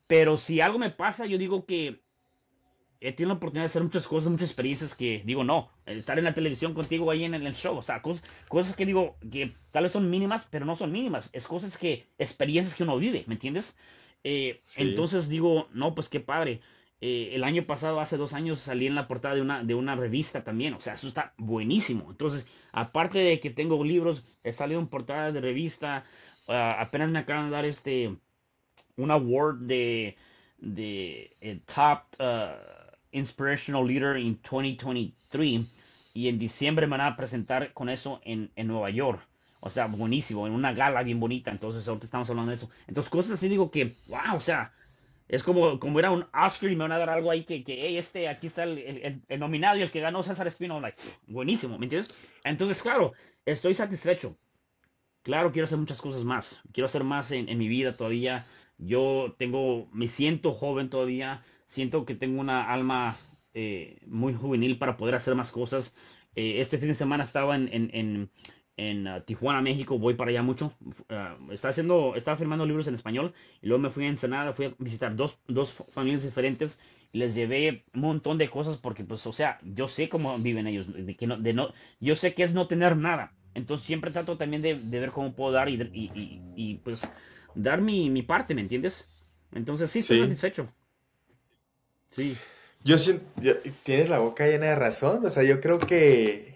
[0.07, 2.03] pero si algo me pasa, yo digo que
[3.01, 6.27] he tenido la oportunidad de hacer muchas cosas, muchas experiencias que digo, no, estar en
[6.27, 9.85] la televisión contigo ahí en el show, o sea, cosas, cosas que digo que tal
[9.85, 13.35] vez son mínimas, pero no son mínimas, es cosas que, experiencias que uno vive, ¿me
[13.37, 13.79] entiendes?
[14.25, 16.61] Eh, entonces digo, no, pues qué padre.
[17.01, 19.97] Eh, el año pasado, hace dos años, salí en la portada de una, de una
[19.97, 20.75] revista también.
[20.75, 22.11] O sea, eso está buenísimo.
[22.11, 26.05] Entonces, aparte de que tengo libros, he salido en portada de revista.
[26.49, 28.17] Ah, apenas me acaban de dar este
[28.97, 30.17] un award de,
[30.59, 32.57] de eh, Top uh,
[33.13, 35.67] Inspirational Leader in 2023.
[36.13, 39.30] Y en diciembre me van a presentar con eso en, en Nueva York.
[39.61, 41.51] O sea, buenísimo, en una gala bien bonita.
[41.51, 42.71] Entonces, ahorita estamos hablando de eso.
[42.89, 44.73] Entonces, cosas así digo que, wow, o sea,
[45.29, 47.79] es como, como era un Oscar y me van a dar algo ahí que, que
[47.83, 50.81] hey, este, aquí está el, el, nominado y el que ganó César Espino.
[50.81, 52.13] Like, buenísimo, ¿me entiendes?
[52.43, 53.13] Entonces, claro,
[53.45, 54.37] estoy satisfecho.
[55.23, 56.61] Claro, quiero hacer muchas cosas más.
[56.73, 58.47] Quiero hacer más en, en mi vida todavía.
[58.79, 61.45] Yo tengo, me siento joven todavía.
[61.67, 63.19] Siento que tengo una alma
[63.53, 65.95] eh, muy juvenil para poder hacer más cosas.
[66.35, 68.31] Eh, este fin de semana estaba en, en en
[69.07, 70.73] uh, Tijuana, México, voy para allá mucho.
[71.09, 74.67] Uh, estaba haciendo, estaba firmando libros en español y luego me fui a Ensenada, fui
[74.67, 76.81] a visitar dos, dos familias diferentes
[77.13, 80.67] y les llevé un montón de cosas porque, pues, o sea, yo sé cómo viven
[80.67, 83.33] ellos, de que no, de no, yo sé que es no tener nada.
[83.55, 87.11] Entonces siempre trato también de, de ver cómo puedo dar y, y, y, pues
[87.55, 89.09] dar mi, mi, parte, ¿me entiendes?
[89.53, 90.69] Entonces sí, estoy satisfecho.
[92.11, 92.37] Sí.
[92.85, 93.25] Yo siento,
[93.83, 96.50] tienes la boca llena de razón, o sea, yo creo que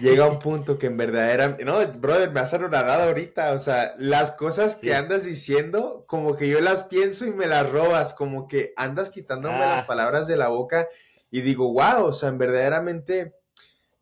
[0.00, 3.94] llega un punto que en verdad era, no, brother, me has anonadado ahorita, o sea,
[3.98, 8.46] las cosas que andas diciendo, como que yo las pienso y me las robas, como
[8.46, 9.86] que andas quitándome las ah.
[9.86, 10.88] palabras de la boca
[11.30, 13.34] y digo, wow, o sea, en verdaderamente,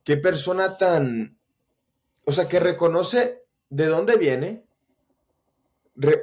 [0.05, 1.39] qué persona tan,
[2.25, 4.65] o sea, que reconoce de dónde viene,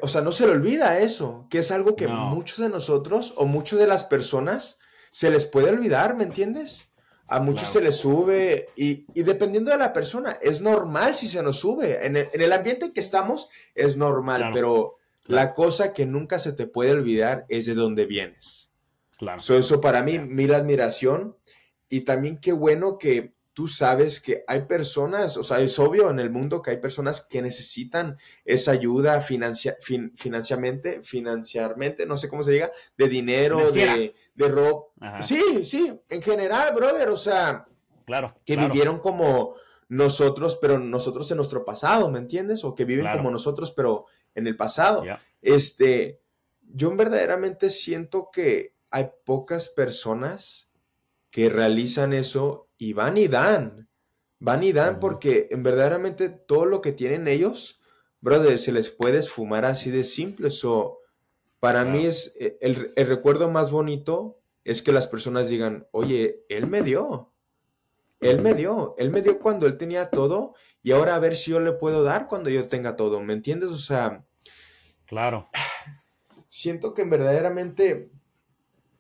[0.02, 3.46] o sea, no se le olvida eso, que es algo que muchos de nosotros o
[3.46, 4.80] muchas de las personas
[5.12, 6.87] se les puede olvidar, ¿me entiendes?
[7.28, 11.60] A muchos se les sube y, dependiendo de la persona, es normal si se nos
[11.60, 12.06] sube.
[12.06, 16.68] En el, ambiente en que estamos es normal, pero la cosa que nunca se te
[16.68, 18.72] puede olvidar es de dónde vienes.
[19.18, 19.42] Claro.
[19.42, 21.36] eso para mí, mil admiración.
[21.90, 26.20] Y también qué bueno que tú sabes que hay personas, o sea, es obvio en
[26.20, 28.16] el mundo que hay personas que necesitan
[28.46, 35.24] esa ayuda financieramente, financiarmente, no sé cómo se diga, de dinero, de, de ropa.
[35.24, 37.66] Sí, sí, en general, brother, o sea,
[38.06, 39.56] claro, que vivieron como
[39.90, 42.64] nosotros, pero nosotros en nuestro pasado, ¿me entiendes?
[42.64, 45.04] O que viven como nosotros, pero en el pasado.
[45.42, 46.22] Este,
[46.62, 50.70] yo verdaderamente siento que hay pocas personas
[51.32, 53.90] que realizan eso y van y dan.
[54.40, 57.82] Van y dan porque en verdaderamente todo lo que tienen ellos,
[58.22, 60.52] brother, se les puede esfumar así de simple.
[60.52, 61.00] So,
[61.60, 66.68] para mí es el, el, recuerdo más bonito es que las personas digan, oye, él
[66.68, 67.34] me dio.
[68.20, 68.96] Él me dio.
[68.98, 72.04] Él me dio cuando él tenía todo y ahora a ver si yo le puedo
[72.04, 73.22] dar cuando yo tenga todo.
[73.22, 73.72] ¿Me entiendes?
[73.72, 74.26] O sea.
[75.06, 75.50] Claro.
[76.48, 78.12] Siento que verdaderamente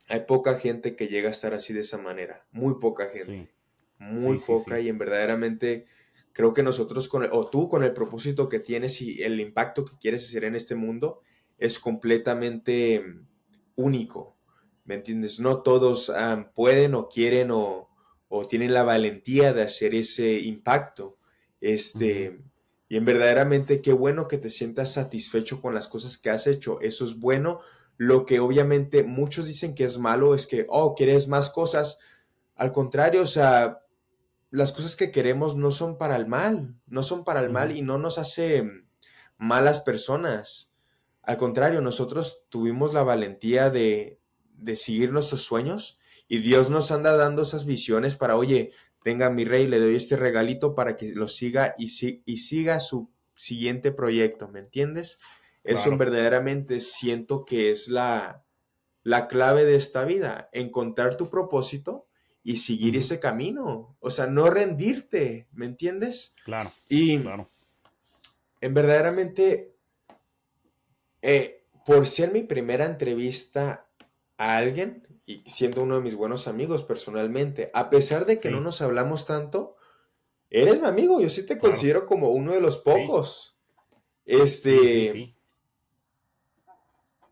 [0.07, 2.45] hay poca gente que llega a estar así de esa manera.
[2.51, 3.51] Muy poca gente.
[3.99, 5.85] Muy poca y en verdaderamente
[6.33, 9.97] creo que nosotros con o tú con el propósito que tienes y el impacto que
[9.99, 11.21] quieres hacer en este mundo
[11.57, 13.03] es completamente
[13.75, 14.37] único.
[14.85, 15.39] ¿Me entiendes?
[15.39, 16.11] No todos
[16.53, 17.89] pueden o quieren o,
[18.49, 21.17] tienen la valentía de hacer ese impacto.
[21.59, 22.39] Este,
[22.87, 26.79] y en verdaderamente qué bueno que te sientas satisfecho con las cosas que has hecho.
[26.81, 27.61] Eso es bueno
[27.97, 31.97] lo que obviamente muchos dicen que es malo es que, oh, quieres más cosas.
[32.55, 33.81] Al contrario, o sea,
[34.49, 37.81] las cosas que queremos no son para el mal, no son para el mal y
[37.81, 38.63] no nos hace
[39.37, 40.73] malas personas.
[41.21, 44.19] Al contrario, nosotros tuvimos la valentía de,
[44.53, 48.71] de seguir nuestros sueños y Dios nos anda dando esas visiones para, oye,
[49.03, 51.85] tenga mi rey, le doy este regalito para que lo siga y,
[52.25, 55.19] y siga su siguiente proyecto, ¿me entiendes?
[55.63, 58.45] Eso verdaderamente siento que es la,
[59.03, 62.06] la clave de esta vida, encontrar tu propósito
[62.47, 63.97] y seguir ese camino.
[63.99, 66.33] O sea, no rendirte, ¿me entiendes?
[66.45, 66.71] Claro.
[66.87, 67.49] Y claro.
[68.61, 69.75] en verdaderamente,
[71.21, 73.89] eh, por ser mi primera entrevista
[74.37, 78.61] a alguien, y siendo uno de mis buenos amigos personalmente, a pesar de que no
[78.61, 79.75] nos hablamos tanto,
[80.49, 83.57] eres mi amigo, yo sí te considero como uno de los pocos.
[84.23, 85.35] Este,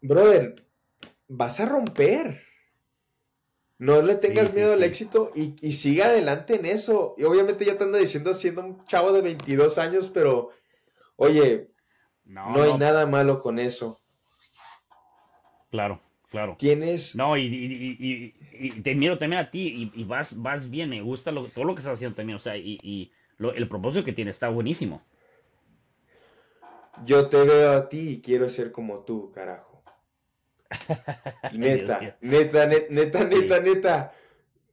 [0.01, 0.67] brother,
[1.29, 2.44] vas a romper.
[3.77, 7.13] No le tengas miedo al éxito y, y siga adelante en eso.
[7.17, 10.51] Y obviamente ya te ando diciendo siendo un chavo de 22 años, pero
[11.17, 11.69] oye,
[12.25, 14.01] no, hay nada malo con eso.
[15.69, 16.55] Claro, claro.
[16.57, 17.15] Tienes...
[17.15, 18.33] No, y,
[18.83, 21.95] te miro también a ti y, vas, vas bien, me gusta todo lo que estás
[21.95, 25.03] haciendo también, o sea, y, el propósito que tienes está buenísimo.
[27.03, 29.74] Yo te veo a ti y quiero ser como tú, carajo.
[31.53, 34.13] Neta, neta, neta, neta, neta,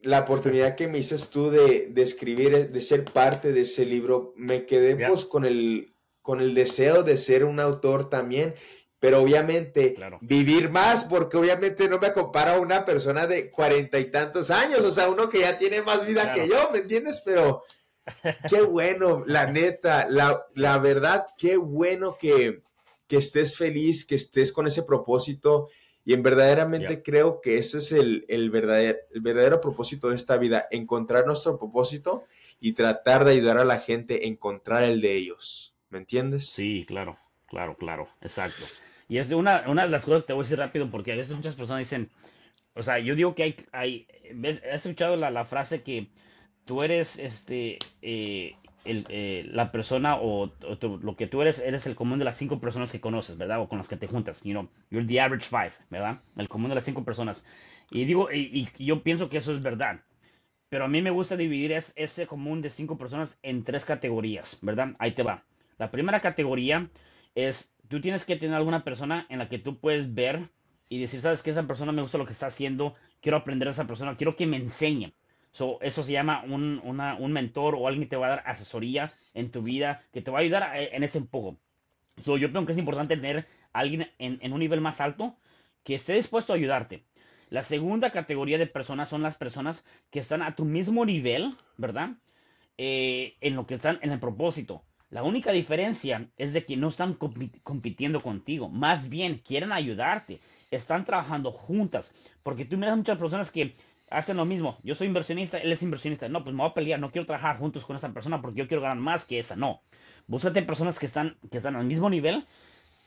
[0.02, 4.66] La oportunidad que me dices tú de, escribir, de ser parte de ese libro, me
[4.66, 8.54] quedé pues con el, con el deseo de ser un autor también,
[8.98, 14.06] pero obviamente vivir más, porque obviamente no me compara a una persona de cuarenta y
[14.06, 17.20] tantos años, o sea, uno que ya tiene más vida que yo, ¿me entiendes?
[17.24, 17.64] Pero
[18.48, 22.62] qué bueno, la neta, la, la verdad, qué bueno que,
[23.06, 25.68] que estés feliz, que estés con ese propósito
[26.04, 30.36] y en verdaderamente creo que ese es el, el, verdadero, el verdadero propósito de esta
[30.36, 32.24] vida, encontrar nuestro propósito
[32.60, 35.74] y tratar de ayudar a la gente a encontrar el de ellos.
[35.90, 36.48] ¿Me entiendes?
[36.48, 38.64] Sí, claro, claro, claro, exacto.
[39.08, 41.16] Y es una, una de las cosas que te voy a decir rápido, porque a
[41.16, 42.10] veces muchas personas dicen,
[42.74, 44.62] o sea, yo digo que hay, hay ¿ves?
[44.72, 46.08] ¿has escuchado la, la frase que
[46.64, 50.52] tú eres este eh, eh, la persona o,
[51.02, 53.60] lo que tú eres, eres el común de las cinco personas que conoces, ¿verdad?
[53.60, 56.20] O con las que te juntas, you know, you're the average five, ¿verdad?
[56.36, 57.46] El común de las cinco personas.
[57.90, 60.00] Y digo, y, yo pienso que eso es verdad.
[60.68, 64.58] Pero a mí me gusta dividir es, ese común de cinco personas en tres categorías,
[64.62, 64.96] ¿verdad?
[64.98, 65.44] Ahí te va.
[65.78, 66.90] La primera categoría
[67.34, 70.50] es, tú tienes que tener alguna persona en la que tú puedes ver
[70.88, 73.72] y decir, sabes que esa persona me gusta lo que está haciendo, quiero aprender a
[73.72, 75.12] esa persona, quiero que me enseñe
[75.52, 79.50] eso se llama un, un, mentor o alguien que te va a dar asesoría en
[79.50, 81.58] tu vida, que te va a ayudar eh, en ese poco.
[82.24, 85.36] So, yo creo que es importante tener alguien en, un nivel más alto
[85.84, 87.04] que esté dispuesto a ayudarte.
[87.50, 92.10] La segunda categoría de personas son las personas que están a tu mismo nivel, ¿verdad?
[92.78, 94.84] Eh, en lo que están en el propósito.
[95.10, 97.18] La única diferencia es de que no están
[97.62, 103.76] compitiendo contigo, más bien quieren ayudarte, están trabajando juntas, porque tú miras muchas personas que
[104.12, 104.78] hacen lo mismo.
[104.82, 106.28] Yo soy inversionista, él es inversionista.
[106.28, 108.68] No, pues me voy a pelear, no quiero trabajar juntos con esta persona porque yo
[108.68, 109.56] quiero ganar más que esa.
[109.56, 109.82] No.
[110.26, 112.46] Búscate personas que están, que están al mismo nivel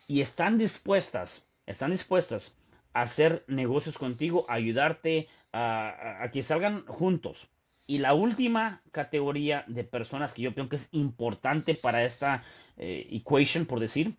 [0.08, 2.58] y están dispuestas, están dispuestas
[2.94, 7.50] a hacer negocios contigo, a ayudarte a, que salgan juntos.
[7.88, 12.44] Y la última categoría de personas que yo creo que es importante para esta
[12.78, 14.18] eh, equation, por decir,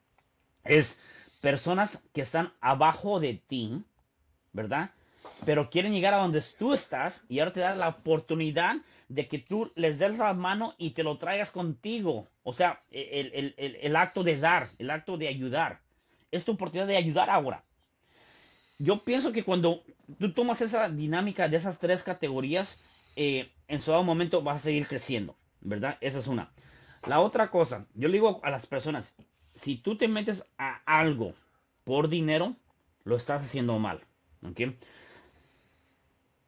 [0.64, 1.02] es
[1.40, 3.82] personas que están abajo de ti,
[4.52, 4.90] ¿verdad?
[5.44, 8.76] Pero quieren llegar a donde tú estás y ahora te da la oportunidad
[9.08, 12.28] de que tú les des la mano y te lo traigas contigo.
[12.42, 15.80] O sea, el, acto de dar, el acto de ayudar.
[16.30, 17.64] Es tu oportunidad de ayudar ahora.
[18.78, 19.82] yo pienso que cuando
[20.18, 22.82] tú tomas esa dinámica de esas tres categorías,
[23.16, 25.96] eh, en su dado momento vas a seguir creciendo, ¿verdad?
[26.00, 26.52] Esa es una.
[27.06, 29.14] La otra cosa, yo le digo a las personas,
[29.54, 31.34] si tú te metes a algo
[31.84, 32.56] por dinero,
[33.04, 34.02] lo estás haciendo mal,
[34.42, 34.60] ¿ok?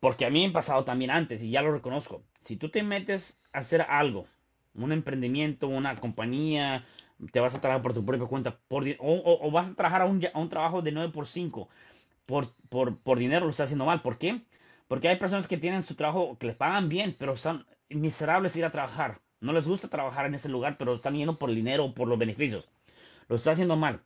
[0.01, 2.23] Porque a mí me ha pasado también antes y ya lo reconozco.
[2.43, 4.27] Si tú te metes a hacer algo,
[4.75, 6.85] un emprendimiento, una compañía,
[7.33, 10.49] te vas a trabajar por tu propia cuenta, por, o, vas a trabajar a un,
[10.49, 11.69] trabajo de 9 por 5
[12.27, 14.03] por, por, por dinero, lo estás haciendo mal.
[14.03, 14.43] ¿Por qué?
[14.87, 18.65] Porque hay personas que tienen su trabajo, que les pagan bien, pero son miserables ir
[18.65, 19.21] a trabajar.
[19.41, 22.09] No les gusta trabajar en ese lugar, pero están yendo por el dinero o por
[22.09, 22.69] los beneficios.
[23.29, 24.01] Lo estás haciendo mal.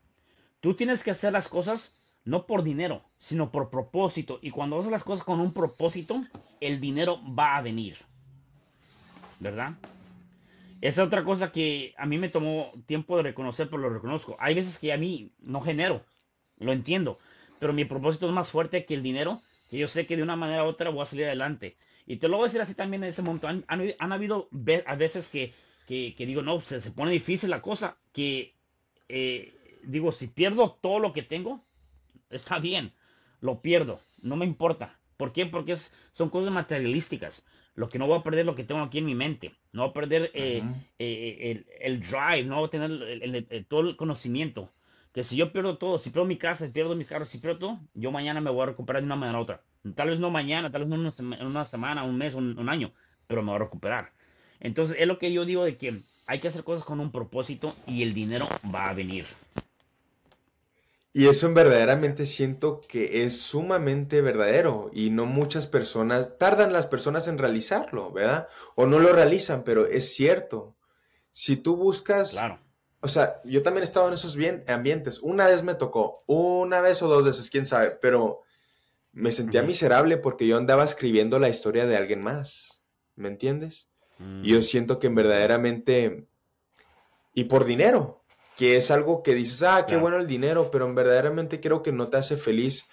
[0.60, 4.38] Tú tienes que hacer las cosas no por dinero, sino por propósito.
[4.42, 6.22] Y cuando haces las cosas con un propósito,
[6.60, 7.96] el dinero va a venir.
[9.40, 9.74] ¿Verdad?
[10.80, 14.36] Esa es otra cosa que a mí me tomó tiempo de reconocer, pero lo reconozco.
[14.40, 16.04] Hay veces que a mí no genero,
[16.58, 17.18] lo entiendo,
[17.60, 20.36] pero mi propósito es más fuerte que el dinero, que yo sé que de una
[20.36, 21.76] manera u otra voy a salir adelante.
[22.04, 23.46] Y te lo voy a decir así también en ese momento.
[23.46, 24.48] Han, habido
[24.86, 25.54] a veces que,
[25.86, 28.56] digo, no, se, se, pone difícil la cosa, que
[29.08, 31.64] eh, digo, si pierdo todo lo que tengo,
[32.32, 32.92] está bien,
[33.40, 34.98] lo pierdo, no me importa.
[35.16, 35.46] ¿Por qué?
[35.46, 37.46] Porque es, son cosas materialísticas.
[37.74, 39.52] Lo que no voy a perder lo que tengo aquí en mi mente.
[39.72, 40.62] No voy a perder eh,
[40.98, 44.70] eh, el, drive, no voy a tener todo el conocimiento.
[45.12, 47.58] Que si yo pierdo todo, si pierdo mi casa, si pierdo mi carro, si pierdo
[47.58, 49.62] todo, yo mañana me voy a recuperar de una manera u otra.
[49.94, 52.92] Tal vez no mañana, tal vez no en una, semana, un mes, un, un año,
[53.26, 54.12] pero me voy a recuperar.
[54.60, 57.74] Entonces es lo que yo digo de que hay que hacer cosas con un propósito
[57.86, 59.26] y el dinero va a venir.
[61.14, 67.28] Y eso verdaderamente siento que es sumamente verdadero y no muchas personas, tardan las personas
[67.28, 68.48] en realizarlo, ¿verdad?
[68.76, 70.74] O no lo realizan, pero es cierto.
[71.30, 72.32] Si tú buscas...
[72.32, 72.60] Claro.
[73.04, 75.18] O sea, yo también he estado en esos bien, ambientes.
[75.18, 78.42] Una vez me tocó, una vez o dos veces, quién sabe, pero
[79.10, 82.80] me sentía miserable porque yo andaba escribiendo la historia de alguien más.
[83.16, 83.88] ¿Me entiendes?
[84.42, 84.62] Y yo mm.
[84.62, 86.26] siento que verdaderamente...
[87.34, 88.21] Y por dinero,
[88.56, 92.08] que es algo que dices, ah, qué bueno el dinero, pero verdaderamente creo que no
[92.08, 92.86] te hace feliz.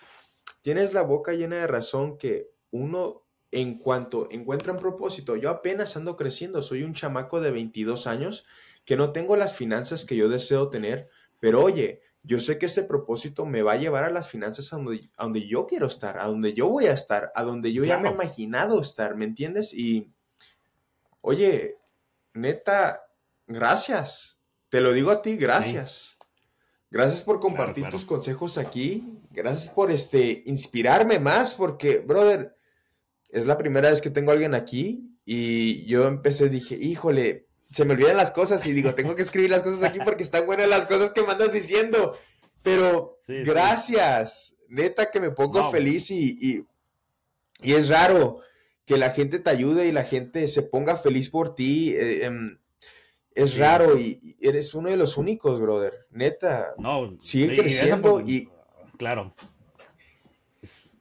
[0.62, 5.96] Tienes la boca llena de razón que uno, en cuanto encuentra un propósito, yo apenas
[5.96, 8.46] ando creciendo, soy un chamaco de 22 años
[8.86, 12.84] que no tengo las finanzas que yo deseo tener, pero oye, yo sé que ese
[12.84, 16.54] propósito me va a llevar a las finanzas a donde, yo quiero estar, a donde
[16.54, 19.74] yo voy a estar, a donde yo ya me he imaginado estar, ¿me entiendes?
[19.74, 20.12] Y,
[21.22, 21.78] oye,
[22.34, 23.06] neta,
[23.48, 24.39] gracias
[24.70, 26.18] te lo digo a ti, gracias.
[26.92, 29.20] Gracias por compartir tus consejos aquí.
[29.32, 32.56] Gracias por este inspirarme más, porque, brother,
[33.30, 37.86] es la primera vez que tengo a alguien aquí y yo empecé, dije, híjole, se
[37.86, 40.68] me olvidan las cosas y digo, tengo que escribir las cosas aquí porque están buenas
[40.68, 42.18] las cosas que me andas diciendo.
[42.64, 46.66] Pero gracias, neta que me pongo feliz y,
[47.62, 48.40] y, es raro
[48.86, 51.94] que la gente te ayude y la gente se ponga feliz por ti.
[51.96, 52.58] Eh, em,
[53.36, 56.08] es raro y eres uno de los únicos, brother.
[56.12, 56.74] Neta.
[56.78, 58.50] No, sigue creciendo y.
[58.98, 59.34] Claro.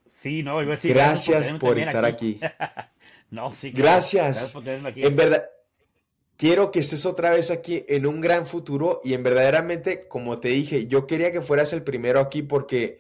[0.07, 0.93] Sí, no, iba a decir.
[0.95, 2.41] Gracias, por, estar aquí.
[3.31, 4.55] no, sí, Gracias.
[4.97, 5.49] En verdad,
[6.37, 10.49] quiero que estés otra vez aquí en un gran futuro y en verdaderamente, como te
[10.49, 12.99] dije, yo quería que fueras el primero aquí porque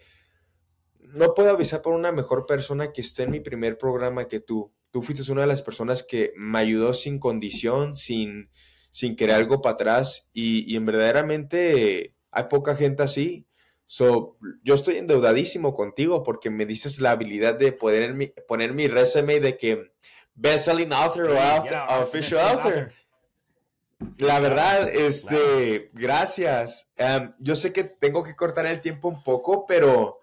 [1.00, 4.72] no puedo avisar por una mejor persona que esté en mi primer programa que tú.
[4.90, 8.50] Tú fuiste una de las personas que me ayudó sin condición, sin
[8.90, 13.46] sin querer algo para atrás y, en verdaderamente hay poca gente así.
[13.86, 18.86] So, yo estoy endeudadísimo contigo porque me dices la habilidad de poder mi, poner mi
[18.86, 19.92] resumen de que
[20.34, 22.92] best-selling author o official author.
[24.18, 26.92] La verdad, este, gracias.
[26.96, 30.20] Em, yo sé que tengo que cortar el tiempo un poco, pero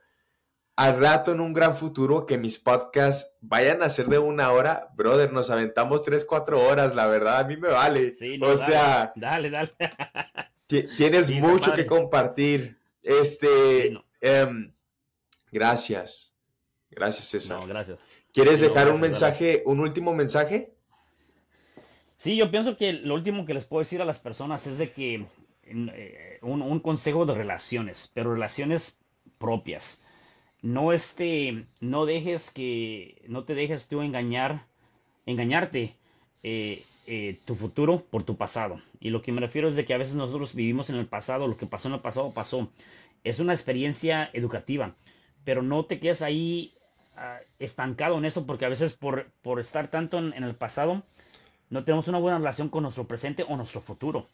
[0.75, 4.89] al rato en un gran futuro que mis podcasts vayan a ser de una hora,
[4.95, 8.13] brother, nos aventamos tres, cuatro horas, la verdad, a mí me vale.
[8.41, 9.71] o sea, dale, dale.
[10.97, 12.77] tienes mucho que compartir.
[13.01, 14.73] Este, em,
[15.51, 16.33] gracias.
[16.89, 17.59] Gracias, César.
[17.59, 17.99] No, gracias.
[18.33, 20.73] ¿Quieres dejar un mensaje, un último mensaje?
[22.17, 24.91] Sí, yo pienso que lo último que les puedo decir a las personas es de
[24.91, 25.25] que
[25.63, 28.99] eh, un, un consejo de relaciones, pero relaciones
[29.37, 30.01] propias
[30.65, 34.65] no este, no dejes que, no te dejes tú engañar,
[35.27, 35.95] engañarte
[36.41, 38.81] eh, eh, tu futuro por tu pasado.
[38.99, 41.47] Y lo que me refiero es de que a veces nosotros vivimos en el pasado,
[41.47, 42.71] lo que pasó en el pasado pasó.
[43.23, 44.95] Es una experiencia educativa,
[45.43, 46.73] pero no te quedes ahí
[47.15, 51.03] ah, estancado en eso porque a veces por, por estar tanto en, en el pasado
[51.69, 54.29] no tenemos una buena relación con nuestro presente o nuestro futuro.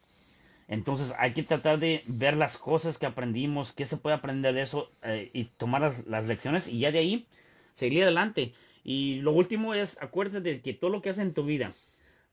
[0.72, 4.62] Entonces hay que tratar de ver las cosas que aprendimos, qué se puede aprender de
[4.62, 7.28] eso eh, y tomar las, lecciones y ya de ahí
[7.74, 8.54] seguir adelante.
[8.82, 11.74] Y lo último es, acuérdate de que todo lo que haces en tu vida,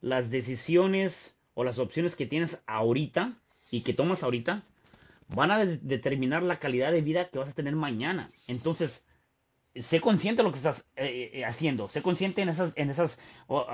[0.00, 3.36] las decisiones o las opciones que tienes ahorita
[3.72, 4.62] y que tomas ahorita,
[5.26, 8.30] van a de determinar la calidad de vida que vas a tener mañana.
[8.46, 9.04] Entonces,
[9.82, 13.20] sé consciente de lo que estás eh, eh, haciendo, sé consciente en esas, en esas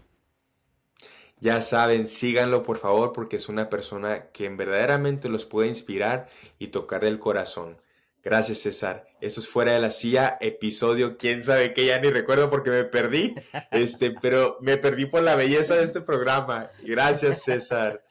[1.38, 6.66] Ya saben, síganlo por favor porque es una persona que verdaderamente los puede inspirar y
[6.68, 7.80] tocar el corazón.
[8.24, 9.06] Gracias César.
[9.20, 12.82] Esto es Fuera de la CIA, episodio, quién sabe qué, ya ni recuerdo porque me
[12.82, 13.36] perdí,
[13.70, 16.68] este, pero me perdí por la belleza de este programa.
[16.82, 18.02] Gracias César.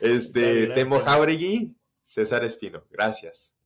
[0.00, 1.74] Este, Temo Jauregui,
[2.04, 2.84] César Espino.
[2.90, 3.57] Gracias.